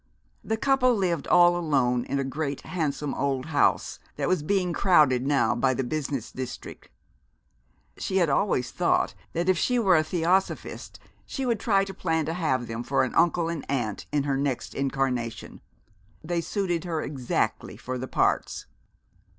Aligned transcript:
The 0.43 0.57
couple 0.57 0.95
lived 0.95 1.27
all 1.27 1.55
alone 1.55 2.05
in 2.05 2.17
a 2.17 2.23
great, 2.23 2.61
handsome 2.61 3.13
old 3.13 3.45
house 3.45 3.99
that 4.15 4.27
was 4.27 4.41
being 4.41 4.73
crowded 4.73 5.27
now 5.27 5.53
by 5.53 5.75
the 5.75 5.83
business 5.83 6.31
district. 6.31 6.89
She 7.97 8.17
had 8.17 8.27
always 8.27 8.71
thought 8.71 9.13
that 9.33 9.47
if 9.47 9.59
she 9.59 9.77
were 9.77 9.95
a 9.95 10.03
Theosophist 10.03 10.97
she 11.27 11.45
would 11.45 11.59
try 11.59 11.83
to 11.85 11.93
plan 11.93 12.25
to 12.25 12.33
have 12.33 12.65
them 12.65 12.81
for 12.81 13.03
an 13.03 13.13
uncle 13.13 13.47
and 13.47 13.63
aunt 13.69 14.07
in 14.11 14.23
her 14.23 14.37
next 14.37 14.73
incarnation. 14.73 15.61
They 16.23 16.41
suited 16.41 16.83
her 16.83 17.03
exactly 17.03 17.77
for 17.77 17.99
the 17.99 18.07
parts. 18.07 18.65